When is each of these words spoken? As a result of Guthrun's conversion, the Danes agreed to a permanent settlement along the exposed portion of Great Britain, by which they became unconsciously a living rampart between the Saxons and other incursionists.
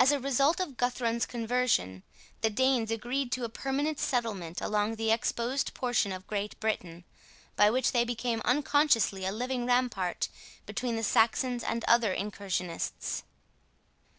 As 0.00 0.10
a 0.10 0.18
result 0.18 0.58
of 0.58 0.78
Guthrun's 0.78 1.26
conversion, 1.26 2.02
the 2.40 2.48
Danes 2.48 2.90
agreed 2.90 3.30
to 3.32 3.44
a 3.44 3.50
permanent 3.50 3.98
settlement 3.98 4.62
along 4.62 4.94
the 4.94 5.10
exposed 5.10 5.74
portion 5.74 6.12
of 6.12 6.26
Great 6.26 6.58
Britain, 6.60 7.04
by 7.54 7.68
which 7.68 7.92
they 7.92 8.04
became 8.04 8.40
unconsciously 8.46 9.26
a 9.26 9.30
living 9.30 9.66
rampart 9.66 10.30
between 10.64 10.96
the 10.96 11.02
Saxons 11.04 11.62
and 11.62 11.84
other 11.84 12.14
incursionists. 12.14 13.22